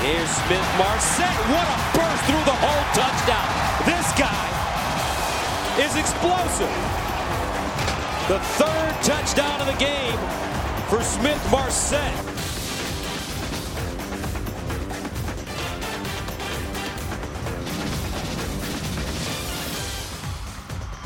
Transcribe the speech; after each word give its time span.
Here's 0.00 0.30
Smith 0.30 0.68
Marsette. 0.78 1.40
What 1.50 1.66
a 1.66 1.98
burst 1.98 2.22
through 2.26 2.44
the 2.46 2.54
hole 2.54 2.84
touchdown. 2.94 3.50
This 3.84 4.12
guy 4.16 4.46
is 5.82 5.96
explosive. 5.96 6.70
The 8.28 8.38
third 8.38 9.02
touchdown 9.02 9.60
of 9.60 9.66
the 9.66 9.76
game 9.76 10.16
for 10.86 11.02
Smith 11.02 11.44
Marsette. 11.50 12.14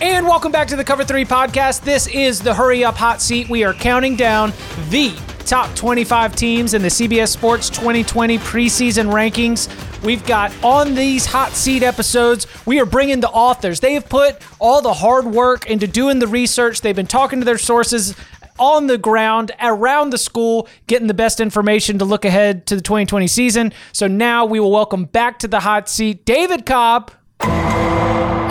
And 0.02 0.27
welcome 0.27 0.52
back 0.52 0.68
to 0.68 0.77
the 0.77 0.84
Cover 0.84 1.04
3 1.04 1.24
podcast. 1.24 1.80
This 1.80 2.09
is 2.09 2.40
the 2.40 2.52
Hurry 2.52 2.84
Up 2.84 2.96
Hot 2.96 3.22
Seat. 3.22 3.48
We 3.48 3.64
are 3.64 3.72
counting 3.72 4.16
down 4.16 4.52
the 4.90 5.16
top 5.43 5.74
25 5.74 6.36
teams 6.36 6.74
in 6.74 6.82
the 6.82 6.88
CBS 6.88 7.28
Sports 7.28 7.69
2020 7.70 8.38
preseason 8.38 9.12
rankings. 9.12 9.68
We've 10.02 10.24
got 10.27 10.52
on 10.65 10.95
these 10.95 11.27
hot 11.27 11.52
seat 11.52 11.82
episodes, 11.82 12.46
we 12.66 12.80
are 12.80 12.87
bringing 12.87 13.20
the 13.20 13.30
authors. 13.30 13.80
They 13.80 13.95
have 13.95 14.09
put 14.09 14.37
all 14.59 14.82
the 14.82 14.92
hard 14.92 15.27
work 15.27 15.66
into 15.66 15.87
doing 15.87 16.18
the 16.18 16.27
research. 16.27 16.80
They've 16.80 16.96
been 16.96 17.06
talking 17.06 17.41
to 17.41 17.45
their 17.45 17.59
sources 17.59 18.15
on 18.59 18.87
the 18.87 18.98
ground 18.98 19.52
around 19.60 20.10
the 20.10 20.18
school, 20.18 20.68
getting 20.87 21.09
the 21.09 21.15
best 21.15 21.41
information 21.41 21.98
to 21.98 22.04
look 22.04 22.24
ahead 22.24 22.66
to 22.66 22.77
the 22.77 22.82
2020 22.82 23.27
season. 23.27 23.73
So 23.93 24.06
now 24.06 24.45
we 24.45 24.60
will 24.60 24.73
welcome 24.73 25.04
back 25.04 25.38
to 25.40 25.48
the 25.48 25.60
hot 25.60 25.88
seat 25.88 26.24
David 26.24 26.66
Cobb 26.66 27.10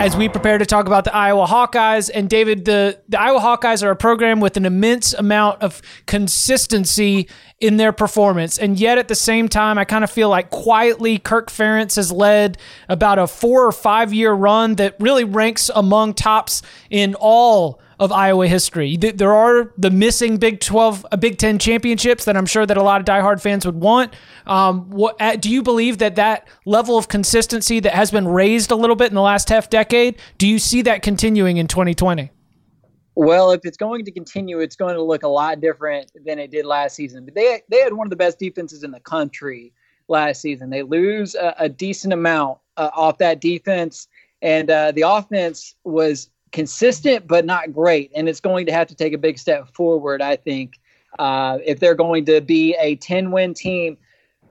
as 0.02 0.18
we 0.18 0.28
prepare 0.28 0.58
to 0.58 0.66
talk 0.66 0.88
about 0.88 1.04
the 1.04 1.16
Iowa 1.16 1.46
Hawkeyes. 1.46 2.10
And 2.12 2.28
David, 2.28 2.66
the, 2.66 3.00
the 3.08 3.22
Iowa 3.22 3.40
Hawkeyes 3.40 3.84
are 3.84 3.92
a 3.92 3.96
program 3.96 4.40
with 4.40 4.58
an 4.58 4.66
immense 4.66 5.14
amount 5.14 5.62
of 5.62 5.80
consistency 6.08 7.30
in 7.60 7.78
their 7.78 7.92
performance. 7.92 8.58
And 8.58 8.80
yet 8.80 8.98
at 8.98 9.10
the 9.10 9.16
same 9.16 9.48
time, 9.48 9.78
I 9.78 9.86
kind 9.86 10.04
of 10.04 10.10
feel 10.10 10.28
like 10.28 10.50
quietly 10.50 11.20
Kirk 11.20 11.52
Ferentz 11.52 11.98
has 11.98 12.12
led 12.12 12.58
about 12.90 13.20
a 13.20 13.28
four 13.28 13.64
or 13.64 13.72
five 13.72 14.12
year 14.12 14.34
run 14.34 14.74
that 14.78 14.96
really 15.00 15.24
ranks 15.24 15.70
among 15.76 16.16
tops 16.16 16.64
in 16.90 17.14
all 17.14 17.80
of 18.02 18.12
Iowa 18.12 18.48
history. 18.48 18.98
There 18.98 19.32
are 19.32 19.72
the 19.78 19.92
missing 19.92 20.38
Big 20.38 20.60
12, 20.60 21.06
uh, 21.12 21.18
Big 21.18 21.38
10 21.38 21.60
championships 21.60 22.26
that 22.26 22.36
I'm 22.36 22.48
sure 22.48 22.66
that 22.66 22.76
a 22.76 22.82
lot 22.82 23.00
of 23.00 23.06
diehard 23.06 23.40
fans 23.40 23.64
would 23.64 23.80
want. 23.80 24.16
Um, 24.48 24.90
what, 24.90 25.20
do 25.40 25.52
you 25.52 25.62
believe 25.62 26.00
that 26.00 26.16
that 26.16 26.48
level 26.66 26.98
of 26.98 27.10
consistency 27.10 27.80
that 27.80 27.94
has 27.94 28.10
been 28.10 28.28
raised 28.28 28.72
a 28.72 28.76
little 28.76 28.96
bit 28.96 29.10
in 29.10 29.14
the 29.14 29.22
last 29.22 29.50
half 29.50 29.70
decade, 29.70 30.18
do 30.40 30.48
you 30.48 30.58
see 30.58 30.82
that 30.82 31.04
continuing 31.04 31.58
in 31.58 31.68
2020? 31.68 32.32
Well, 33.14 33.52
if 33.52 33.62
it's 33.66 33.78
going 33.78 34.04
to 34.06 34.12
continue, 34.12 34.62
it's 34.62 34.76
going 34.76 34.96
to 34.96 35.04
look 35.04 35.22
a 35.22 35.28
lot 35.28 35.62
different 35.62 36.12
than 36.26 36.40
it 36.40 36.50
did 36.50 36.66
last 36.66 36.96
season. 36.96 37.24
But 37.24 37.36
they 37.36 37.62
they 37.70 37.82
had 37.82 37.94
one 37.94 38.08
of 38.08 38.10
the 38.10 38.16
best 38.16 38.40
defenses 38.40 38.84
in 38.84 38.90
the 38.90 39.02
country 39.02 39.74
last 40.08 40.42
season. 40.42 40.72
They 40.72 40.82
lose 40.82 41.36
a, 41.36 41.54
a 41.60 41.70
decent 41.70 42.14
amount 42.14 42.58
uh, 42.78 42.90
off 42.96 43.20
that 43.20 43.42
defense, 43.42 44.08
and 44.42 44.72
uh, 44.72 44.92
the 44.94 45.04
offense 45.04 45.76
was 45.84 46.32
consistent 46.52 47.28
but 47.28 47.46
not 47.46 47.74
great, 47.74 48.12
and 48.16 48.28
it's 48.28 48.40
going 48.40 48.66
to 48.66 48.72
have 48.72 48.88
to 48.88 48.96
take 48.96 49.14
a 49.14 49.18
big 49.18 49.38
step 49.38 49.74
forward. 49.74 50.22
I 50.22 50.36
think 50.36 50.80
uh, 51.20 51.60
if 51.66 51.80
they're 51.80 51.96
going 51.96 52.26
to 52.26 52.42
be 52.42 52.76
a 52.80 52.96
10 52.98 53.32
win 53.32 53.54
team 53.54 53.98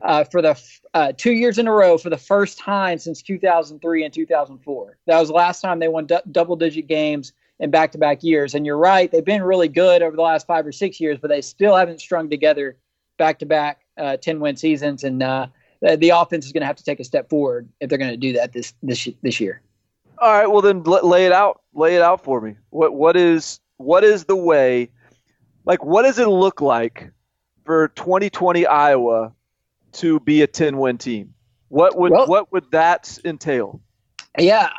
uh, 0.02 0.24
for 0.24 0.40
the 0.40 0.60
uh, 0.94 1.12
two 1.16 1.32
years 1.32 1.58
in 1.58 1.66
a 1.66 1.72
row 1.72 1.98
for 1.98 2.10
the 2.10 2.16
first 2.16 2.58
time 2.58 2.98
since 2.98 3.22
2003 3.22 4.04
and 4.04 4.14
2004. 4.14 4.98
That 5.06 5.18
was 5.18 5.28
the 5.28 5.34
last 5.34 5.60
time 5.60 5.78
they 5.78 5.88
won 5.88 6.06
d- 6.06 6.16
double 6.32 6.56
digit 6.56 6.86
games 6.86 7.32
in 7.58 7.70
back 7.70 7.92
to 7.92 7.98
back 7.98 8.22
years. 8.22 8.54
And 8.54 8.64
you're 8.64 8.78
right, 8.78 9.10
they've 9.10 9.24
been 9.24 9.42
really 9.42 9.68
good 9.68 10.02
over 10.02 10.16
the 10.16 10.22
last 10.22 10.46
five 10.46 10.66
or 10.66 10.72
six 10.72 11.00
years, 11.00 11.18
but 11.20 11.28
they 11.28 11.42
still 11.42 11.76
haven't 11.76 12.00
strung 12.00 12.30
together 12.30 12.76
back 13.18 13.38
to 13.40 13.46
back 13.46 13.82
10 13.98 14.40
win 14.40 14.56
seasons. 14.56 15.04
And 15.04 15.22
uh, 15.22 15.48
the, 15.82 15.96
the 15.96 16.10
offense 16.10 16.46
is 16.46 16.52
going 16.52 16.62
to 16.62 16.66
have 16.66 16.76
to 16.76 16.84
take 16.84 17.00
a 17.00 17.04
step 17.04 17.28
forward 17.28 17.68
if 17.80 17.88
they're 17.88 17.98
going 17.98 18.10
to 18.10 18.16
do 18.16 18.32
that 18.34 18.52
this 18.52 18.74
this 18.82 19.08
this 19.22 19.40
year. 19.40 19.60
All 20.18 20.32
right, 20.32 20.46
well 20.46 20.62
then 20.62 20.82
lay 20.82 21.26
it 21.26 21.32
out. 21.32 21.59
Lay 21.74 21.96
it 21.96 22.02
out 22.02 22.24
for 22.24 22.40
me. 22.40 22.56
What 22.70 22.94
what 22.94 23.16
is 23.16 23.60
what 23.76 24.04
is 24.04 24.24
the 24.24 24.36
way? 24.36 24.90
Like, 25.64 25.84
what 25.84 26.02
does 26.02 26.18
it 26.18 26.28
look 26.28 26.60
like 26.60 27.12
for 27.64 27.88
2020 27.88 28.66
Iowa 28.66 29.32
to 29.92 30.20
be 30.20 30.42
a 30.42 30.46
10 30.46 30.78
win 30.78 30.98
team? 30.98 31.34
What 31.68 31.96
would 31.96 32.12
well, 32.12 32.26
what 32.26 32.52
would 32.52 32.70
that 32.72 33.18
entail? 33.24 33.80
Yeah, 34.38 34.70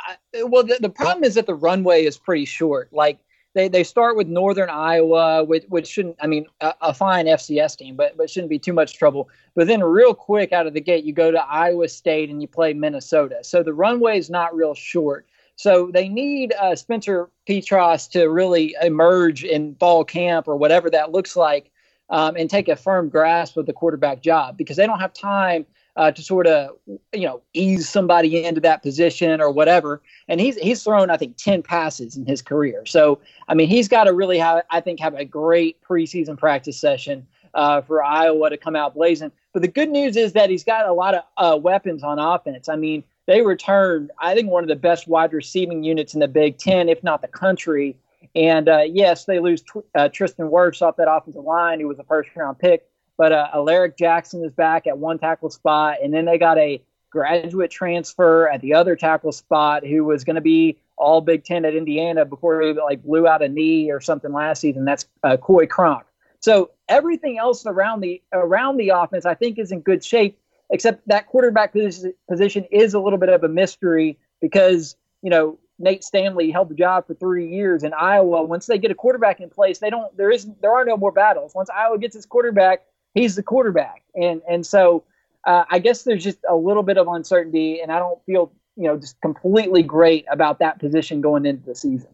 well, 0.44 0.63
the, 0.63 0.78
the 0.79 0.90
problem 0.90 1.24
is 1.24 1.35
that 1.35 1.46
the 1.46 1.56
runway 1.56 2.06
is 2.06 2.18
pretty 2.18 2.46
short. 2.46 2.90
Like 2.91 3.19
they, 3.53 3.68
they 3.68 3.84
start 3.84 4.16
with 4.16 4.28
Northern 4.28 4.69
Iowa, 4.69 5.44
which, 5.44 5.66
which 5.68 5.88
shouldn't, 5.88 6.16
I 6.22 6.28
mean, 6.28 6.46
a, 6.62 6.73
a, 6.81 6.94
fine 6.94 7.25
FCS 7.25 7.78
team, 7.78 7.96
but, 7.96 8.16
but 8.16 8.29
shouldn't 8.29 8.50
be 8.50 8.59
too 8.59 8.72
much 8.72 8.97
trouble. 8.97 9.29
But 9.56 9.68
then, 9.68 9.84
real 9.84 10.13
quick 10.13 10.53
out 10.53 10.68
of 10.68 10.73
the 10.73 10.81
gate, 10.81 11.03
you 11.03 11.12
go 11.12 11.31
to 11.31 11.44
Iowa 11.44 11.90
State 11.90 12.29
and 12.29 12.41
you 12.41 12.47
play 12.47 12.73
Minnesota. 12.73 13.40
So 13.41 13.62
the 13.62 13.73
runway 13.73 14.18
is 14.18 14.29
not 14.29 14.56
real 14.56 14.73
short. 14.73 15.28
So 15.56 15.91
they 15.94 16.09
need 16.09 16.53
uh, 16.53 16.75
Spencer 16.75 17.29
Petras 17.47 18.09
to 18.12 18.25
really 18.29 18.75
emerge 18.81 19.44
in 19.44 19.75
fall 19.75 20.03
camp 20.03 20.47
or 20.47 20.56
whatever 20.56 20.89
that 20.89 21.12
looks 21.12 21.35
like 21.35 21.72
um, 22.09 22.35
and 22.35 22.50
take 22.50 22.67
a 22.67 22.75
firm 22.75 23.09
grasp 23.09 23.57
of 23.57 23.66
the 23.66 23.73
quarterback 23.73 24.22
job 24.22 24.57
because 24.57 24.78
they 24.78 24.85
don't 24.85 25.00
have 25.00 25.13
time 25.13 25.66
uh, 25.95 26.11
to 26.11 26.22
sort 26.22 26.47
of 26.47 26.78
you 27.13 27.25
know 27.25 27.41
ease 27.53 27.88
somebody 27.90 28.44
into 28.44 28.61
that 28.61 28.81
position 28.84 29.41
or 29.41 29.51
whatever. 29.51 30.01
And 30.28 30.40
he's 30.40 30.57
he's 30.57 30.84
thrown 30.84 31.09
I 31.09 31.17
think 31.17 31.38
ten 31.38 31.61
passes 31.63 32.16
in 32.16 32.25
his 32.25 32.41
career. 32.41 32.85
So 32.85 33.19
I 33.47 33.53
mean 33.53 33.67
he's 33.67 33.88
got 33.88 34.06
to 34.06 34.13
really 34.13 34.38
have 34.38 34.63
I 34.69 34.81
think 34.81 35.00
have 35.00 35.16
a 35.16 35.25
great 35.25 35.81
preseason 35.84 36.38
practice 36.38 36.79
session 36.79 37.28
uh, 37.53 37.81
for 37.81 38.03
Iowa 38.03 38.50
to 38.50 38.57
come 38.57 38.75
out 38.75 38.94
blazing. 38.94 39.31
But 39.53 39.61
the 39.61 39.67
good 39.67 39.90
news 39.90 40.16
is 40.16 40.34
that 40.34 40.50
he's 40.50 40.63
got 40.63 40.88
a 40.88 40.94
lot 40.94 41.16
of 41.16 41.23
uh, 41.38 41.57
weapons 41.57 42.03
on 42.03 42.19
offense. 42.19 42.69
I 42.69 42.75
mean 42.78 43.03
they 43.31 43.41
returned, 43.41 44.11
I 44.19 44.35
think, 44.35 44.49
one 44.49 44.63
of 44.63 44.67
the 44.67 44.75
best 44.75 45.07
wide 45.07 45.31
receiving 45.31 45.83
units 45.83 46.13
in 46.13 46.19
the 46.19 46.27
Big 46.27 46.57
Ten, 46.57 46.89
if 46.89 47.01
not 47.01 47.21
the 47.21 47.29
country. 47.29 47.95
And 48.35 48.67
uh, 48.67 48.81
yes, 48.81 49.25
they 49.25 49.39
lose 49.39 49.63
uh, 49.95 50.09
Tristan 50.09 50.49
Wirfs 50.49 50.81
off 50.81 50.97
that 50.97 51.09
offensive 51.09 51.43
line, 51.43 51.79
who 51.79 51.87
was 51.87 51.97
a 51.97 52.03
first 52.03 52.29
round 52.35 52.59
pick. 52.59 52.85
But 53.17 53.31
uh, 53.31 53.47
Alaric 53.53 53.97
Jackson 53.97 54.43
is 54.43 54.51
back 54.51 54.85
at 54.85 54.97
one 54.97 55.17
tackle 55.17 55.49
spot. 55.49 55.97
And 56.03 56.13
then 56.13 56.25
they 56.25 56.37
got 56.37 56.57
a 56.57 56.81
graduate 57.09 57.71
transfer 57.71 58.49
at 58.49 58.61
the 58.61 58.73
other 58.73 58.95
tackle 58.95 59.31
spot 59.31 59.85
who 59.85 60.03
was 60.03 60.23
going 60.23 60.35
to 60.35 60.41
be 60.41 60.77
all 60.97 61.21
Big 61.21 61.43
Ten 61.45 61.63
at 61.63 61.73
Indiana 61.73 62.25
before 62.25 62.61
he 62.61 62.73
like 62.73 63.01
blew 63.03 63.27
out 63.27 63.41
a 63.41 63.47
knee 63.47 63.91
or 63.91 64.01
something 64.01 64.33
last 64.33 64.59
season. 64.59 64.83
That's 64.83 65.05
uh, 65.23 65.37
Coy 65.37 65.67
Cronk. 65.67 66.03
So 66.41 66.71
everything 66.89 67.37
else 67.37 67.65
around 67.65 68.01
the 68.01 68.21
around 68.33 68.77
the 68.77 68.89
offense, 68.89 69.25
I 69.25 69.35
think, 69.35 69.57
is 69.59 69.71
in 69.71 69.81
good 69.81 70.03
shape 70.03 70.37
except 70.71 71.07
that 71.07 71.27
quarterback 71.27 71.73
position 71.73 72.65
is 72.71 72.93
a 72.93 72.99
little 72.99 73.19
bit 73.19 73.29
of 73.29 73.43
a 73.43 73.47
mystery 73.47 74.17
because, 74.41 74.95
you 75.21 75.29
know, 75.29 75.59
Nate 75.77 76.03
Stanley 76.03 76.51
held 76.51 76.69
the 76.69 76.75
job 76.75 77.07
for 77.07 77.13
three 77.15 77.49
years 77.49 77.83
in 77.83 77.93
Iowa. 77.93 78.43
Once 78.43 78.67
they 78.67 78.77
get 78.77 78.91
a 78.91 78.95
quarterback 78.95 79.39
in 79.39 79.49
place, 79.49 79.79
they 79.79 79.89
don't. 79.89 80.15
There 80.15 80.31
is 80.31 80.47
there 80.61 80.71
are 80.71 80.85
no 80.85 80.95
more 80.95 81.11
battles. 81.11 81.53
Once 81.55 81.69
Iowa 81.69 81.97
gets 81.97 82.15
its 82.15 82.25
quarterback, 82.25 82.83
he's 83.13 83.35
the 83.35 83.43
quarterback, 83.43 84.03
and 84.15 84.41
and 84.47 84.65
so 84.65 85.03
uh, 85.45 85.65
I 85.69 85.79
guess 85.79 86.03
there's 86.03 86.23
just 86.23 86.37
a 86.47 86.55
little 86.55 86.83
bit 86.83 86.97
of 86.97 87.07
uncertainty, 87.07 87.81
and 87.81 87.91
I 87.91 87.99
don't 87.99 88.23
feel 88.25 88.51
you 88.77 88.87
know 88.87 88.97
just 88.97 89.19
completely 89.21 89.83
great 89.83 90.25
about 90.31 90.59
that 90.59 90.79
position 90.79 91.19
going 91.19 91.45
into 91.45 91.65
the 91.65 91.75
season. 91.75 92.09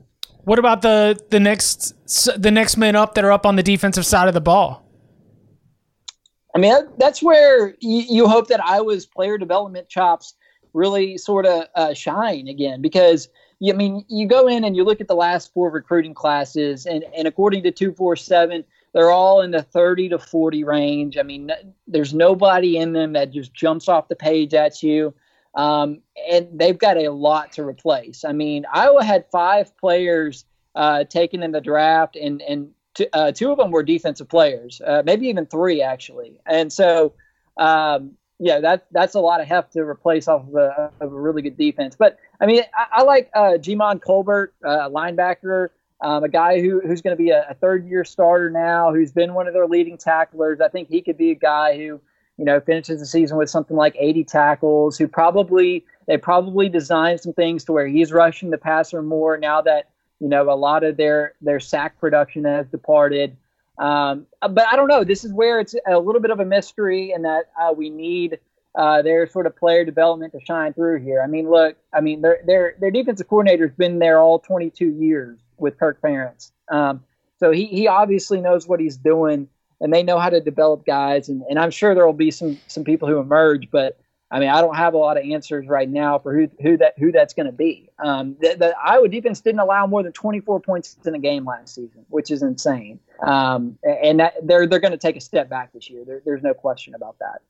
What 0.46 0.59
about 0.59 0.81
the 0.81 1.19
the 1.29 1.40
next 1.40 1.94
the 2.41 2.51
next 2.51 2.78
men 2.78 2.96
up 2.96 3.16
that 3.16 3.25
are 3.25 3.31
up 3.31 3.46
on 3.46 3.57
the 3.57 3.63
defensive 3.63 4.06
side 4.06 4.29
of 4.29 4.34
the 4.34 4.41
ball? 4.41 4.87
I 6.57 6.59
mean, 6.59 6.73
that's 6.97 7.22
where 7.22 7.75
you, 7.81 8.03
you 8.09 8.28
hope 8.28 8.47
that 8.47 8.66
Iowa's 8.66 9.06
player 9.06 9.38
development 9.38 9.90
chops 9.90 10.34
really 10.73 11.16
sort 11.16 11.45
of 11.45 11.66
uh, 11.75 11.94
shine 11.94 12.47
again 12.47 12.81
because. 12.81 13.29
I 13.68 13.72
mean, 13.72 14.06
you 14.07 14.28
go 14.28 14.47
in 14.47 14.63
and 14.63 14.75
you 14.75 14.84
look 14.84 15.01
at 15.01 15.07
the 15.07 15.16
last 15.16 15.51
four 15.51 15.72
recruiting 15.72 16.13
classes, 16.13 16.85
and, 16.85 17.03
and 17.17 17.28
according 17.28 17.63
to 17.63 17.72
247, 17.72 18.63
they're 18.94 19.09
all 19.09 19.41
in 19.41 19.50
the 19.50 19.63
30 19.63 20.09
to 20.09 20.19
40 20.19 20.64
range. 20.64 21.17
I 21.17 21.23
mean, 21.23 21.49
there's 21.87 22.14
nobody 22.14 22.78
in 22.78 22.93
them 22.93 23.14
that 23.14 23.32
just 23.32 23.55
jumps 23.55 23.87
off 23.87 24.09
the 24.09 24.16
page 24.16 24.53
at 24.53 24.84
you. 24.84 25.11
Um, 25.55 26.02
and 26.32 26.47
they've 26.53 26.78
got 26.78 26.97
a 26.97 27.09
lot 27.09 27.52
to 27.53 27.64
replace. 27.64 28.23
I 28.23 28.32
mean, 28.32 28.67
Iowa 28.72 29.03
had 29.03 29.26
five 29.32 29.76
players 29.76 30.46
uh, 30.76 31.05
taken 31.05 31.41
in 31.41 31.52
the 31.52 31.59
draft, 31.59 32.16
and, 32.16 32.43
and 32.43 32.70
two, 32.97 33.05
uh, 33.14 33.32
two 33.32 33.52
of 33.52 33.58
them 33.58 33.72
were 33.72 33.84
defensive 33.84 34.28
players, 34.28 34.82
uh, 34.85 35.03
maybe 35.05 35.28
even 35.28 35.46
three 35.46 35.82
actually. 35.82 36.40
And 36.46 36.73
so, 36.73 37.14
um, 37.58 38.11
yeah, 38.40 38.59
that 38.59 38.88
that's 38.91 39.16
a 39.16 39.20
lot 39.20 39.41
of 39.41 39.47
heft 39.47 39.73
to 39.73 39.82
replace 39.82 40.28
off 40.28 40.47
of 40.47 40.55
a, 40.55 40.91
of 40.99 41.14
a 41.14 41.20
really 41.20 41.41
good 41.41 41.58
defense. 41.58 41.96
But 41.97 42.20
I 42.40 42.46
mean, 42.46 42.64
I, 42.76 42.99
I 42.99 43.03
like 43.03 43.29
uh, 43.34 43.53
Djimon 43.53 44.02
Colbert, 44.02 44.53
uh, 44.64 44.90
linebacker, 44.90 45.70
um, 46.02 46.23
a 46.23 46.29
guy 46.29 46.61
who 46.61 46.82
who's 46.82 47.02
going 47.02 47.16
to 47.16 47.22
be 47.22 47.32
a, 47.32 47.47
a 47.49 47.53
third 47.55 47.88
year 47.88 48.03
starter 48.03 48.49
now, 48.49 48.94
who's 48.94 49.11
been 49.11 49.34
one 49.34 49.47
of 49.47 49.53
their 49.53 49.67
leading 49.67 49.97
tacklers. 49.97 50.61
I 50.61 50.67
think 50.67 50.90
he 50.90 51.02
could 51.02 51.17
be 51.17 51.32
a 51.32 51.35
guy 51.35 51.76
who 51.78 51.99
you 52.38 52.46
know 52.46 52.59
finishes 52.59 52.99
the 52.99 53.05
season 53.08 53.38
with 53.38 53.49
something 53.49 53.76
like 53.76 53.96
80 53.97 54.23
tackles. 54.26 54.97
Who 54.97 55.08
probably 55.08 55.84
they 56.08 56.17
probably 56.17 56.70
designed 56.70 57.22
some 57.22 57.34
things 57.34 57.64
to 57.66 57.72
where 57.72 57.88
he's 57.88 58.11
rushing 58.11 58.52
the 58.52 58.59
passer 58.59 59.02
more 59.02 59.38
now 59.38 59.61
that 59.61 59.90
you 60.19 60.28
know, 60.28 60.52
a 60.52 60.55
lot 60.55 60.84
of 60.84 60.97
their 60.97 61.34
their 61.41 61.59
sack 61.59 61.99
production 61.99 62.46
has 62.46 62.67
departed. 62.67 63.35
Um, 63.78 64.25
but 64.41 64.66
I 64.72 64.75
don't 64.75 64.87
know. 64.87 65.03
This 65.03 65.23
is 65.23 65.31
where 65.31 65.59
it's 65.59 65.75
a 65.87 65.99
little 65.99 66.22
bit 66.22 66.31
of 66.31 66.40
a 66.40 66.46
mystery, 66.46 67.11
and 67.11 67.23
that 67.25 67.49
uh, 67.59 67.73
we 67.73 67.90
need 67.90 68.40
uh, 68.75 69.02
their 69.02 69.28
sort 69.28 69.46
of 69.46 69.55
player 69.55 69.85
development 69.85 70.34
to 70.34 70.40
shine 70.46 70.73
through 70.73 71.02
here. 71.02 71.22
I 71.22 71.28
mean, 71.28 71.49
look, 71.49 71.75
I 71.93 72.02
mean, 72.02 72.22
their 72.22 72.40
their 72.46 72.75
their 72.79 72.91
defensive 72.91 73.28
coordinator's 73.28 73.73
been 73.73 73.99
there 73.99 74.19
all 74.19 74.40
22 74.40 74.87
years 74.87 75.37
with 75.58 75.78
Kirk 75.78 76.02
Ferentz, 76.02 76.52
um, 76.70 77.03
so 77.40 77.52
he 77.52 77.66
he 77.66 77.87
obviously 77.87 78.41
knows 78.41 78.67
what 78.67 78.79
he's 78.79 78.97
doing, 78.97 79.47
and 79.79 79.93
they 79.93 80.03
know 80.03 80.17
how 80.17 80.29
to 80.29 80.41
develop 80.41 80.85
guys. 80.85 81.29
And, 81.29 81.43
and 81.49 81.59
I'm 81.59 81.72
sure 81.72 81.93
there 81.93 82.05
will 82.05 82.13
be 82.13 82.31
some 82.31 82.58
some 82.67 82.84
people 82.84 83.08
who 83.08 83.20
emerge, 83.20 83.70
but 83.70 83.99
I 84.29 84.40
mean, 84.40 84.50
I 84.50 84.59
don't 84.59 84.76
have 84.76 84.94
a 84.94 84.97
lot 84.97 85.18
of 85.18 85.24
answers 85.24 85.68
right 85.68 85.90
now 85.90 86.20
for 86.20 86.35
who 86.35 86.50
who 86.62 86.78
that 86.78 86.96
who 87.00 87.14
that's 87.14 87.34
going 87.34 87.46
to 87.46 87.53
be. 87.53 87.90
Um, 87.97 88.35
the, 88.41 88.56
the, 88.59 88.76
Iowa 88.78 89.08
defense 89.08 89.40
didn't 89.40 89.62
allow 89.62 89.88
more 89.88 90.03
than 90.03 90.12
24 90.12 90.59
points 90.59 90.97
in 91.06 91.16
a 91.16 91.20
game 91.20 91.46
last 91.46 91.76
season, 91.76 92.06
which 92.09 92.29
is 92.29 92.44
insane. 92.44 93.00
Um, 93.26 93.78
and 93.84 94.20
that, 94.20 94.34
they're 94.44 94.68
they're 94.68 94.79
going 94.79 94.91
to 94.91 94.97
take 94.97 95.16
a 95.16 95.22
step 95.22 95.50
back 95.50 95.72
this 95.72 95.90
year. 95.90 96.03
There, 96.06 96.22
there's 96.26 96.44
no 96.44 96.53
question 96.53 96.94
about 96.94 97.18
that. 97.20 97.41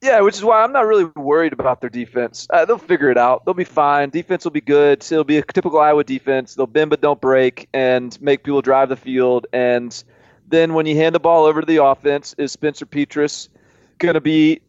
Yeah, 0.00 0.20
which 0.20 0.36
is 0.36 0.44
why 0.44 0.62
I'm 0.62 0.72
not 0.72 0.86
really 0.86 1.06
worried 1.16 1.54
about 1.54 1.80
their 1.80 1.90
defense. 1.90 2.46
Uh, 2.50 2.66
they'll 2.66 2.78
figure 2.78 3.10
it 3.10 3.16
out. 3.16 3.44
They'll 3.44 3.54
be 3.54 3.64
fine. 3.64 4.10
Defense 4.10 4.44
will 4.44 4.50
be 4.52 4.60
good. 4.60 5.02
It'll 5.02 5.24
be 5.24 5.38
a 5.38 5.42
typical 5.42 5.80
Iowa 5.80 6.04
defense. 6.04 6.54
They'll 6.54 6.66
bend 6.66 6.90
but 6.90 7.00
don't 7.00 7.20
break 7.20 7.68
and 7.72 8.16
make 8.20 8.44
people 8.44 8.60
drive 8.60 8.90
the 8.90 8.96
field. 8.96 9.46
And 9.52 10.04
then 10.46 10.74
when 10.74 10.84
you 10.84 10.94
hand 10.94 11.14
the 11.14 11.20
ball 11.20 11.46
over 11.46 11.62
to 11.62 11.66
the 11.66 11.82
offense, 11.82 12.34
is 12.36 12.52
Spencer 12.52 12.84
Petras 12.84 13.48
going 13.98 14.12
to 14.12 14.20
be 14.20 14.60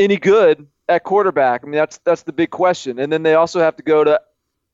any 0.00 0.16
good 0.16 0.66
at 0.88 1.04
quarterback? 1.04 1.62
I 1.62 1.66
mean, 1.66 1.78
that's 1.78 1.98
that's 1.98 2.22
the 2.22 2.32
big 2.32 2.50
question. 2.50 2.98
And 2.98 3.12
then 3.12 3.22
they 3.22 3.34
also 3.34 3.60
have 3.60 3.76
to 3.76 3.82
go 3.82 4.02
to 4.02 4.20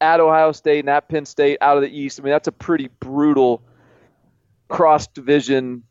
at 0.00 0.20
Ohio 0.20 0.52
State 0.52 0.80
and 0.80 0.90
at 0.90 1.08
Penn 1.08 1.26
State 1.26 1.58
out 1.60 1.76
of 1.76 1.82
the 1.82 1.90
East. 1.90 2.20
I 2.20 2.22
mean, 2.22 2.30
that's 2.30 2.48
a 2.48 2.52
pretty 2.52 2.88
brutal 3.00 3.62
cross 4.68 5.06
division 5.06 5.82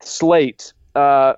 slate. 0.00 0.72
Uh, 0.94 1.34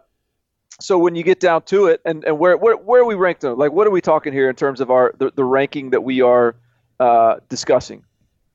so 0.80 0.96
when 0.98 1.16
you 1.16 1.24
get 1.24 1.40
down 1.40 1.62
to 1.62 1.86
it, 1.86 2.00
and, 2.04 2.24
and 2.24 2.38
where, 2.38 2.56
where 2.56 2.76
where 2.76 3.02
are 3.02 3.04
we 3.04 3.16
ranked? 3.16 3.40
Them? 3.40 3.58
Like, 3.58 3.72
what 3.72 3.86
are 3.86 3.90
we 3.90 4.00
talking 4.00 4.32
here 4.32 4.48
in 4.48 4.54
terms 4.54 4.80
of 4.80 4.90
our 4.90 5.14
the, 5.18 5.32
the 5.34 5.44
ranking 5.44 5.90
that 5.90 6.02
we 6.02 6.20
are 6.20 6.54
uh, 7.00 7.36
discussing? 7.48 8.04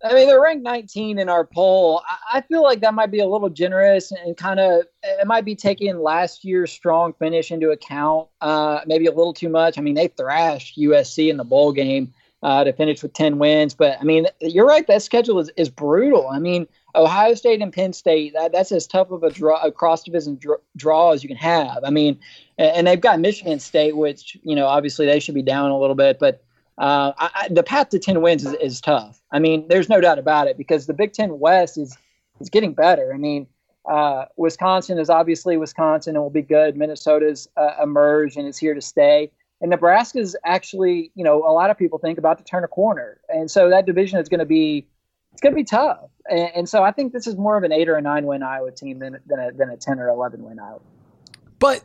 I 0.04 0.14
mean, 0.14 0.28
they're 0.28 0.42
ranked 0.42 0.64
19 0.64 1.18
in 1.18 1.30
our 1.30 1.46
poll. 1.46 2.02
I 2.32 2.42
feel 2.42 2.62
like 2.62 2.82
that 2.82 2.94
might 2.94 3.12
be 3.12 3.20
a 3.20 3.28
little 3.28 3.50
generous 3.50 4.12
and 4.12 4.36
kind 4.36 4.60
of 4.60 4.84
it 5.04 5.26
might 5.26 5.46
be 5.46 5.56
taking 5.56 5.98
last 5.98 6.44
year's 6.44 6.72
strong 6.72 7.14
finish 7.14 7.52
into 7.52 7.72
account. 7.72 8.28
Uh, 8.42 8.82
maybe 8.86 9.06
a 9.06 9.12
little 9.12 9.34
too 9.34 9.50
much. 9.50 9.78
I 9.78 9.82
mean, 9.82 9.96
they 9.96 10.10
thrashed 10.10 10.78
USC 10.78 11.30
in 11.30 11.38
the 11.38 11.46
bowl 11.46 11.72
game 11.72 12.14
uh, 12.44 12.66
to 12.66 12.74
finish 12.74 13.02
with 13.02 13.14
10 13.14 13.40
wins, 13.40 13.74
but 13.74 13.98
I 14.02 14.04
mean, 14.04 14.28
you're 14.42 14.68
right. 14.68 14.86
That 14.88 15.02
schedule 15.02 15.40
is, 15.40 15.50
is 15.56 15.70
brutal. 15.70 16.28
I 16.28 16.40
mean, 16.40 16.68
Ohio 16.96 17.34
State 17.34 17.62
and 17.62 17.72
Penn 17.72 17.94
State, 17.94 18.34
that, 18.34 18.52
that's 18.52 18.72
as 18.74 18.86
tough 18.86 19.12
of 19.12 19.24
a 19.24 19.30
draw, 19.30 19.62
a 19.62 19.72
cross 19.72 20.04
division 20.04 20.36
draw, 20.36 20.58
draw, 20.76 21.12
as 21.12 21.24
you 21.24 21.30
can 21.30 21.38
have. 21.38 21.80
I 21.84 21.90
mean, 21.90 22.20
and, 22.58 22.76
and 22.76 22.88
they've 22.88 23.00
got 23.00 23.20
Michigan 23.20 23.60
State, 23.60 23.96
which 23.96 24.38
you 24.44 24.56
know 24.56 24.68
obviously 24.68 25.06
they 25.06 25.20
should 25.20 25.36
be 25.36 25.42
down 25.42 25.72
a 25.72 25.80
little 25.80 25.96
bit, 25.96 26.20
but 26.20 26.44
uh, 26.78 27.14
I, 27.18 27.30
I, 27.36 27.48
the 27.50 27.64
path 27.64 27.90
to 27.90 28.00
10 28.00 28.22
wins 28.22 28.46
is, 28.46 28.54
is, 28.54 28.82
tough. 28.82 29.22
I 29.32 29.40
mean, 29.40 29.68
there's 29.68 29.90
no 29.90 30.02
doubt 30.02 30.18
about 30.18 30.48
it 30.48 30.58
because 30.58 30.88
the 30.88 30.94
Big 30.94 31.14
Ten 31.14 31.40
West 31.40 31.78
is 31.78 31.96
is 32.40 32.50
getting 32.50 32.74
better. 32.74 33.14
I 33.14 33.18
mean, 33.18 33.46
uh, 33.90 34.26
Wisconsin 34.38 34.98
is 34.98 35.10
obviously 35.10 35.56
Wisconsin 35.56 36.16
and 36.16 36.24
will 36.24 36.32
be 36.32 36.42
good. 36.42 36.76
Minnesota's 36.76 37.48
uh, 37.58 37.76
emerged 37.82 38.38
and 38.38 38.48
is 38.48 38.58
here 38.58 38.74
to 38.74 38.82
stay. 38.82 39.32
And 39.62 39.70
Nebraska's 39.70 40.36
actually, 40.44 41.12
you 41.16 41.24
know, 41.24 41.44
a 41.44 41.54
lot 41.54 41.70
of 41.70 41.78
people 41.78 42.00
think 42.00 42.18
about 42.18 42.38
to 42.40 42.44
turn 42.44 42.64
a 42.64 42.68
corner, 42.68 43.22
and 43.30 43.50
so 43.50 43.70
that 43.70 43.86
division 43.86 44.20
is 44.20 44.28
going 44.28 44.40
to 44.40 44.46
be 44.46 44.88
it's 45.32 45.42
going 45.42 45.54
to 45.54 45.56
be 45.56 45.64
tough. 45.64 46.10
And, 46.30 46.50
and, 46.56 46.70
so 46.70 46.84
I 46.84 46.92
think 46.92 47.12
this 47.12 47.26
is 47.26 47.36
more 47.38 47.58
of 47.58 47.64
an 47.64 47.72
eight 47.72 47.90
or 47.90 47.96
a 47.96 48.02
nine 48.02 48.26
win 48.26 48.44
Iowa 48.44 48.72
team 48.72 49.00
than 49.00 49.20
than 49.26 49.40
a, 49.40 49.52
than 49.52 49.70
a 49.70 49.78
ten 49.78 50.00
or 50.00 50.10
eleven 50.10 50.44
win 50.44 50.60
Iowa. 50.60 50.80
But 51.60 51.84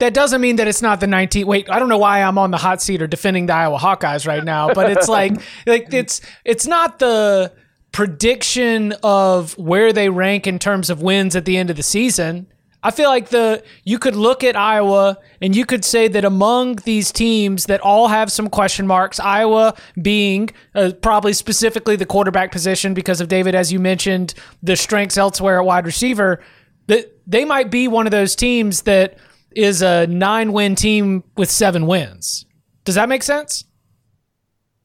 that 0.00 0.12
doesn't 0.12 0.40
mean 0.40 0.56
that 0.56 0.66
it's 0.66 0.82
not 0.82 1.00
the 1.00 1.06
19 1.06 1.46
wait 1.46 1.70
i 1.70 1.78
don't 1.78 1.88
know 1.88 1.98
why 1.98 2.22
i'm 2.22 2.36
on 2.36 2.50
the 2.50 2.58
hot 2.58 2.82
seat 2.82 3.00
or 3.00 3.06
defending 3.06 3.46
the 3.46 3.54
iowa 3.54 3.78
hawkeyes 3.78 4.26
right 4.26 4.44
now 4.44 4.72
but 4.74 4.90
it's 4.90 5.08
like 5.18 5.32
like 5.66 5.92
it's 5.94 6.20
it's 6.44 6.66
not 6.66 6.98
the 6.98 7.52
prediction 7.92 8.94
of 9.02 9.56
where 9.58 9.92
they 9.92 10.08
rank 10.08 10.46
in 10.46 10.58
terms 10.58 10.90
of 10.90 11.02
wins 11.02 11.34
at 11.34 11.44
the 11.44 11.56
end 11.56 11.70
of 11.70 11.76
the 11.76 11.82
season. 11.82 12.46
I 12.82 12.90
feel 12.90 13.10
like 13.10 13.28
the 13.28 13.62
you 13.84 13.98
could 13.98 14.16
look 14.16 14.42
at 14.42 14.56
iowa 14.56 15.18
and 15.42 15.54
you 15.54 15.66
could 15.66 15.84
say 15.84 16.08
that 16.08 16.24
among 16.24 16.76
these 16.76 17.12
teams 17.12 17.66
that 17.66 17.78
all 17.82 18.08
have 18.08 18.32
some 18.32 18.48
question 18.48 18.86
marks 18.86 19.20
iowa 19.20 19.74
being 20.00 20.48
uh, 20.74 20.92
probably 21.02 21.34
specifically 21.34 21.94
the 21.96 22.06
quarterback 22.06 22.50
position 22.50 22.94
because 22.94 23.20
of 23.20 23.28
david 23.28 23.54
as 23.54 23.70
you 23.70 23.78
mentioned 23.78 24.32
the 24.62 24.76
strengths 24.76 25.18
elsewhere 25.18 25.58
at 25.58 25.66
wide 25.66 25.84
receiver 25.84 26.40
that 26.86 27.14
they 27.26 27.44
might 27.44 27.70
be 27.70 27.86
one 27.86 28.06
of 28.06 28.12
those 28.12 28.34
teams 28.34 28.80
that 28.82 29.18
is 29.54 29.82
a 29.82 30.06
nine 30.06 30.52
win 30.52 30.74
team 30.74 31.24
with 31.36 31.50
seven 31.50 31.86
wins. 31.86 32.46
Does 32.84 32.94
that 32.94 33.08
make 33.08 33.22
sense? 33.22 33.64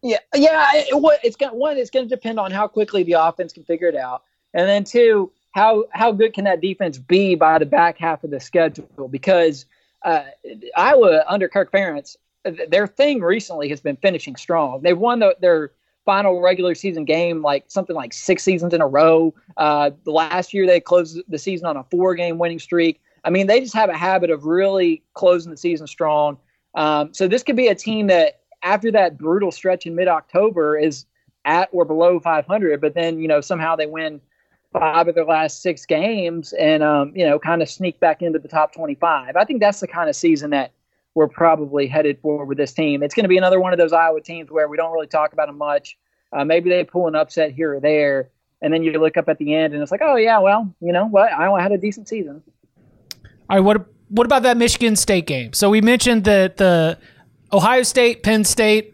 Yeah, 0.02 0.18
yeah. 0.36 0.70
It, 0.74 1.20
it's 1.24 1.36
going 1.36 1.58
one. 1.58 1.78
It's 1.78 1.90
going 1.90 2.08
to 2.08 2.16
depend 2.16 2.40
on 2.40 2.52
how 2.52 2.68
quickly 2.68 3.04
the 3.04 3.14
offense 3.14 3.54
can 3.54 3.64
figure 3.64 3.88
it 3.88 3.96
out, 3.96 4.24
and 4.54 4.68
then 4.68 4.84
two, 4.84 5.32
how 5.52 5.86
how 5.92 6.12
good 6.12 6.34
can 6.34 6.44
that 6.44 6.62
defense 6.62 6.98
be 6.98 7.36
by 7.36 7.58
the 7.58 7.66
back 7.66 7.98
half 7.98 8.24
of 8.24 8.30
the 8.30 8.40
schedule? 8.40 9.08
Because 9.10 9.66
uh, 10.04 10.24
Iowa 10.76 11.24
under 11.28 11.48
Kirk 11.48 11.72
Ferentz, 11.72 12.18
their 12.70 12.88
thing 12.88 13.22
recently 13.22 13.70
has 13.70 13.82
been 13.82 13.96
finishing 13.98 14.36
strong. 14.36 14.82
They've 14.82 14.98
won 14.98 15.20
the, 15.20 15.36
their 15.42 15.72
final 16.06 16.40
regular 16.40 16.76
season 16.76 17.04
game 17.04 17.42
like 17.42 17.66
something 17.68 17.96
like 17.96 18.14
six 18.14 18.44
seasons 18.44 18.74
in 18.74 18.82
a 18.82 18.88
row. 18.88 19.34
Uh, 19.58 19.92
the 20.04 20.12
last 20.12 20.54
year 20.54 20.68
they 20.68 20.80
closed 20.80 21.20
the 21.28 21.40
season 21.40 21.66
on 21.66 21.78
a 21.78 21.84
four 21.86 22.16
game 22.16 22.38
winning 22.38 22.60
streak. 22.60 23.02
I 23.26 23.32
mean, 23.32 23.48
they 23.48 23.60
just 23.60 23.74
have 23.74 23.90
a 23.90 23.98
habit 23.98 24.30
of 24.30 24.46
really 24.46 25.04
closing 25.16 25.52
the 25.52 25.58
season 25.58 25.88
strong. 25.88 26.38
Um, 26.76 27.14
so 27.14 27.28
this 27.28 27.44
could 27.44 27.56
be 27.56 27.68
a 27.68 27.76
team 27.76 28.08
that, 28.08 28.42
after 28.62 28.92
that 28.92 29.18
brutal 29.18 29.52
stretch 29.52 29.86
in 29.86 29.96
mid-October, 29.96 30.78
is 30.78 31.06
at 31.44 31.70
or 31.72 31.86
below 31.86 32.20
500. 32.20 32.80
But 32.80 32.94
then, 32.94 33.20
you 33.20 33.28
know, 33.28 33.42
somehow 33.42 33.76
they 33.76 33.88
win 33.88 34.22
five 34.72 35.08
of 35.08 35.16
their 35.16 35.26
last 35.26 35.62
six 35.62 35.86
games 35.86 36.54
and, 36.54 36.84
um, 36.84 37.14
you 37.16 37.26
know, 37.26 37.40
kind 37.40 37.62
of 37.62 37.70
sneak 37.70 38.00
back 38.00 38.22
into 38.22 38.40
the 38.40 38.48
top 38.48 38.74
25. 38.74 39.36
I 39.36 39.44
think 39.44 39.60
that's 39.60 39.80
the 39.80 39.88
kind 39.88 40.10
of 40.10 40.16
season 40.16 40.52
that 40.52 40.72
we're 41.16 41.28
probably 41.28 41.88
headed 41.88 42.20
for 42.22 42.46
with 42.46 42.58
this 42.58 42.74
team. 42.74 43.02
It's 43.02 43.16
going 43.16 43.24
to 43.24 43.30
be 43.30 43.38
another 43.38 43.60
one 43.60 43.74
of 43.74 43.80
those 43.80 43.94
Iowa 43.94 44.22
teams 44.22 44.52
where 44.52 44.68
we 44.68 44.78
don't 44.78 44.92
really 44.92 45.08
talk 45.08 45.34
about 45.34 45.48
them 45.48 45.58
much. 45.58 45.98
Uh, 46.34 46.44
maybe 46.44 46.70
they 46.70 46.84
pull 46.84 47.08
an 47.08 47.16
upset 47.16 47.54
here 47.54 47.76
or 47.76 47.80
there, 47.80 48.30
and 48.62 48.74
then 48.74 48.84
you 48.84 48.92
look 49.00 49.16
up 49.16 49.30
at 49.30 49.38
the 49.38 49.56
end 49.56 49.74
and 49.74 49.82
it's 49.82 49.92
like, 49.92 50.02
oh 50.04 50.18
yeah, 50.18 50.40
well, 50.40 50.74
you 50.82 50.92
know 50.92 51.06
what? 51.06 51.32
Iowa 51.32 51.62
had 51.62 51.72
a 51.72 51.78
decent 51.78 52.10
season. 52.10 52.44
All 53.50 53.58
right, 53.58 53.64
what 53.64 53.86
what 54.10 54.26
about 54.26 54.44
that 54.44 54.58
Michigan 54.58 54.96
State 54.96 55.26
game? 55.26 55.54
So 55.54 55.70
we 55.70 55.82
mentioned 55.82 56.24
that 56.26 56.58
the 56.58 56.98
Ohio 57.52 57.84
State, 57.84 58.24
Penn 58.24 58.44
State, 58.44 58.94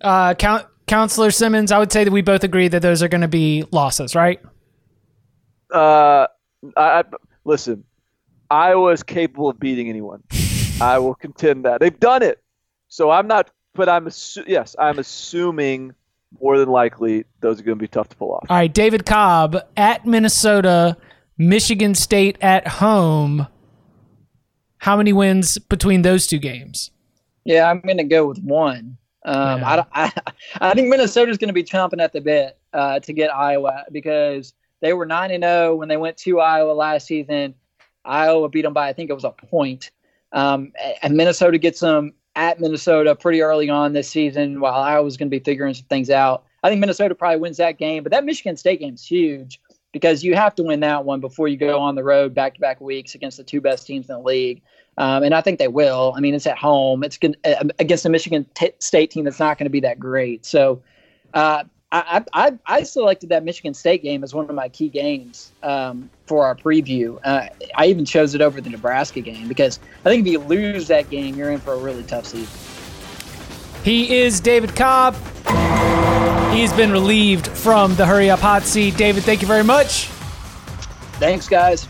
uh, 0.00 0.34
Count, 0.34 0.66
Counselor 0.86 1.30
Simmons. 1.30 1.72
I 1.72 1.78
would 1.78 1.92
say 1.92 2.04
that 2.04 2.12
we 2.12 2.22
both 2.22 2.44
agree 2.44 2.68
that 2.68 2.82
those 2.82 3.02
are 3.02 3.08
going 3.08 3.20
to 3.20 3.28
be 3.28 3.64
losses, 3.70 4.14
right? 4.14 4.40
Uh, 5.72 6.26
I, 6.76 7.00
I 7.00 7.04
listen. 7.44 7.84
Iowa 8.50 8.92
is 8.92 9.02
capable 9.02 9.50
of 9.50 9.60
beating 9.60 9.88
anyone. 9.88 10.22
I 10.80 10.98
will 10.98 11.14
contend 11.14 11.64
that 11.66 11.80
they've 11.80 11.98
done 12.00 12.22
it. 12.22 12.42
So 12.88 13.10
I'm 13.10 13.26
not, 13.26 13.50
but 13.74 13.88
I'm 13.88 14.06
assu- 14.06 14.44
yes, 14.46 14.74
I'm 14.78 14.98
assuming 14.98 15.94
more 16.40 16.58
than 16.58 16.68
likely 16.68 17.24
those 17.40 17.60
are 17.60 17.62
going 17.62 17.76
to 17.76 17.82
be 17.82 17.88
tough 17.88 18.08
to 18.08 18.16
pull 18.16 18.32
off. 18.32 18.46
All 18.48 18.56
right, 18.56 18.72
David 18.72 19.04
Cobb 19.04 19.58
at 19.76 20.06
Minnesota, 20.06 20.96
Michigan 21.36 21.94
State 21.94 22.38
at 22.40 22.66
home. 22.66 23.46
How 24.78 24.96
many 24.96 25.12
wins 25.12 25.58
between 25.58 26.02
those 26.02 26.26
two 26.26 26.38
games? 26.38 26.90
Yeah, 27.44 27.70
I'm 27.70 27.80
going 27.80 27.98
to 27.98 28.04
go 28.04 28.26
with 28.26 28.38
one. 28.38 28.96
Um, 29.24 29.60
yeah. 29.60 29.84
I, 29.92 30.12
I, 30.14 30.22
I 30.60 30.74
think 30.74 30.88
Minnesota's 30.88 31.38
going 31.38 31.48
to 31.48 31.54
be 31.54 31.64
chomping 31.64 32.00
at 32.00 32.12
the 32.12 32.20
bit 32.20 32.58
uh, 32.72 33.00
to 33.00 33.12
get 33.12 33.34
Iowa 33.34 33.84
because 33.92 34.54
they 34.80 34.92
were 34.92 35.06
nine 35.06 35.30
and 35.30 35.42
zero 35.42 35.72
oh 35.72 35.76
when 35.76 35.88
they 35.88 35.96
went 35.96 36.16
to 36.18 36.40
Iowa 36.40 36.72
last 36.72 37.06
season. 37.06 37.54
Iowa 38.04 38.48
beat 38.48 38.62
them 38.62 38.72
by 38.72 38.88
I 38.88 38.92
think 38.92 39.10
it 39.10 39.14
was 39.14 39.24
a 39.24 39.30
point. 39.30 39.90
Um, 40.32 40.72
and 41.02 41.16
Minnesota 41.16 41.58
gets 41.58 41.80
them 41.80 42.12
at 42.36 42.60
Minnesota 42.60 43.14
pretty 43.14 43.42
early 43.42 43.68
on 43.68 43.92
this 43.92 44.08
season, 44.08 44.60
while 44.60 44.80
Iowa's 44.80 45.16
going 45.16 45.28
to 45.28 45.36
be 45.36 45.42
figuring 45.42 45.74
some 45.74 45.86
things 45.86 46.10
out. 46.10 46.44
I 46.62 46.68
think 46.68 46.80
Minnesota 46.80 47.14
probably 47.14 47.40
wins 47.40 47.56
that 47.56 47.78
game, 47.78 48.02
but 48.02 48.12
that 48.12 48.24
Michigan 48.24 48.56
State 48.56 48.80
game 48.80 48.94
is 48.94 49.04
huge 49.04 49.60
because 49.92 50.22
you 50.22 50.34
have 50.34 50.54
to 50.56 50.62
win 50.62 50.80
that 50.80 51.04
one 51.04 51.20
before 51.20 51.48
you 51.48 51.56
go 51.56 51.80
on 51.80 51.94
the 51.94 52.04
road 52.04 52.34
back 52.34 52.54
to 52.54 52.60
back 52.60 52.80
weeks 52.80 53.14
against 53.14 53.36
the 53.36 53.44
two 53.44 53.60
best 53.60 53.86
teams 53.86 54.08
in 54.08 54.14
the 54.14 54.22
league. 54.22 54.62
Um, 54.98 55.22
and 55.22 55.34
I 55.34 55.40
think 55.40 55.58
they 55.58 55.68
will. 55.68 56.12
I 56.16 56.20
mean, 56.20 56.34
it's 56.34 56.46
at 56.46 56.58
home. 56.58 57.04
It's 57.04 57.16
good, 57.16 57.36
uh, 57.44 57.64
against 57.78 58.04
a 58.04 58.08
Michigan 58.08 58.44
t- 58.54 58.72
State 58.80 59.10
team 59.12 59.24
that's 59.24 59.38
not 59.38 59.56
going 59.56 59.66
to 59.66 59.70
be 59.70 59.80
that 59.80 59.98
great. 60.00 60.44
So 60.44 60.82
uh, 61.34 61.64
I, 61.90 62.24
I, 62.34 62.58
I 62.66 62.82
selected 62.82 63.30
that 63.30 63.44
Michigan 63.44 63.72
State 63.74 64.02
game 64.02 64.22
as 64.22 64.34
one 64.34 64.48
of 64.48 64.54
my 64.54 64.68
key 64.68 64.88
games 64.88 65.52
um, 65.62 66.10
for 66.26 66.44
our 66.44 66.54
preview. 66.54 67.18
Uh, 67.24 67.48
I 67.76 67.86
even 67.86 68.04
chose 68.04 68.34
it 68.34 68.42
over 68.42 68.60
the 68.60 68.70
Nebraska 68.70 69.20
game 69.20 69.48
because 69.48 69.78
I 70.04 70.10
think 70.10 70.26
if 70.26 70.32
you 70.32 70.40
lose 70.40 70.88
that 70.88 71.08
game, 71.08 71.36
you're 71.36 71.50
in 71.50 71.60
for 71.60 71.74
a 71.74 71.78
really 71.78 72.02
tough 72.02 72.26
season. 72.26 72.58
He 73.84 74.18
is 74.18 74.40
David 74.40 74.76
Cobb. 74.76 75.16
He's 76.58 76.72
been 76.72 76.90
relieved 76.90 77.46
from 77.46 77.94
the 77.94 78.04
hurry 78.04 78.30
up 78.30 78.40
hot 78.40 78.64
seat. 78.64 78.96
David, 78.96 79.22
thank 79.22 79.42
you 79.42 79.46
very 79.46 79.62
much. 79.62 80.06
Thanks, 81.20 81.48
guys. 81.48 81.86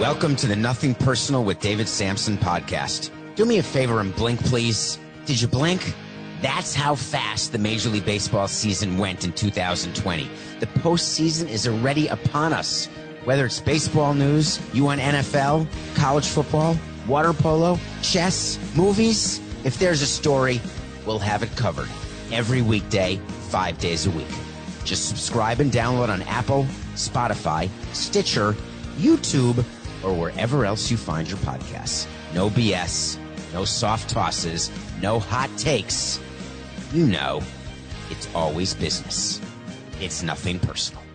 Welcome 0.00 0.36
to 0.36 0.46
the 0.46 0.54
Nothing 0.54 0.94
Personal 0.94 1.42
with 1.42 1.58
David 1.58 1.88
Samson 1.88 2.38
podcast. 2.38 3.10
Do 3.34 3.44
me 3.44 3.58
a 3.58 3.64
favor 3.64 3.98
and 3.98 4.14
blink, 4.14 4.38
please. 4.44 4.96
Did 5.26 5.40
you 5.40 5.48
blink? 5.48 5.92
That's 6.40 6.72
how 6.72 6.94
fast 6.94 7.50
the 7.50 7.58
Major 7.58 7.88
League 7.88 8.04
Baseball 8.04 8.46
season 8.46 8.96
went 8.96 9.24
in 9.24 9.32
2020. 9.32 10.30
The 10.60 10.66
postseason 10.66 11.48
is 11.48 11.66
already 11.66 12.06
upon 12.06 12.52
us. 12.52 12.86
Whether 13.24 13.46
it's 13.46 13.58
baseball 13.58 14.14
news, 14.14 14.60
you 14.72 14.84
want 14.84 15.00
NFL, 15.00 15.66
college 15.96 16.28
football, 16.28 16.78
water 17.08 17.32
polo, 17.32 17.76
chess, 18.00 18.56
movies, 18.76 19.40
if 19.64 19.80
there's 19.80 20.00
a 20.00 20.06
story, 20.06 20.60
we'll 21.06 21.18
have 21.18 21.42
it 21.42 21.50
covered. 21.56 21.88
Every 22.30 22.62
weekday, 22.62 23.16
five 23.48 23.78
days 23.78 24.06
a 24.06 24.10
week. 24.12 24.28
Just 24.84 25.08
subscribe 25.08 25.58
and 25.58 25.72
download 25.72 26.08
on 26.08 26.22
Apple, 26.22 26.66
Spotify, 26.94 27.68
Stitcher, 27.92 28.54
YouTube, 28.98 29.64
or 30.02 30.14
wherever 30.14 30.64
else 30.64 30.90
you 30.90 30.96
find 30.96 31.28
your 31.28 31.38
podcasts. 31.38 32.06
No 32.34 32.50
BS, 32.50 33.18
no 33.52 33.64
soft 33.64 34.10
tosses, 34.10 34.70
no 35.00 35.18
hot 35.18 35.50
takes. 35.56 36.20
You 36.92 37.06
know, 37.06 37.42
it's 38.10 38.28
always 38.34 38.74
business. 38.74 39.40
It's 40.00 40.22
nothing 40.22 40.58
personal. 40.58 41.07